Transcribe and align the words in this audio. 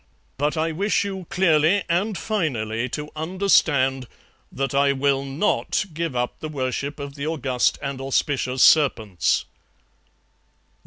But 0.39 0.57
I 0.57 0.71
wish 0.71 1.03
you 1.05 1.27
clearly 1.29 1.83
and 1.87 2.17
finally 2.17 2.89
to 2.89 3.11
understand 3.15 4.07
that 4.51 4.73
I 4.73 4.93
will 4.93 5.23
NOT 5.23 5.85
give 5.93 6.15
up 6.15 6.39
the 6.39 6.49
worship 6.49 6.99
of 6.99 7.13
the 7.13 7.27
august 7.27 7.77
and 7.83 8.01
auspicious 8.01 8.63
serpents.' 8.63 9.45